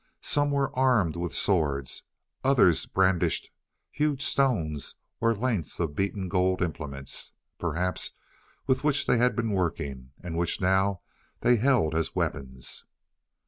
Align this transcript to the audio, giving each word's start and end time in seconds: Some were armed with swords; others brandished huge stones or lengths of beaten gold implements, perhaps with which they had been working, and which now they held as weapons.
Some 0.23 0.49
were 0.49 0.75
armed 0.75 1.15
with 1.15 1.35
swords; 1.35 2.05
others 2.43 2.87
brandished 2.87 3.51
huge 3.91 4.23
stones 4.23 4.95
or 5.19 5.35
lengths 5.35 5.79
of 5.79 5.95
beaten 5.95 6.27
gold 6.27 6.63
implements, 6.63 7.33
perhaps 7.59 8.13
with 8.65 8.83
which 8.83 9.05
they 9.05 9.19
had 9.19 9.35
been 9.35 9.51
working, 9.51 10.09
and 10.23 10.35
which 10.39 10.59
now 10.59 11.01
they 11.41 11.57
held 11.57 11.93
as 11.93 12.15
weapons. 12.15 12.85